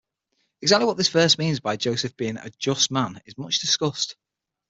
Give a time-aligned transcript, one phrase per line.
[0.63, 4.15] Exactly what this verse means by Joseph being a "just man" is much discussed.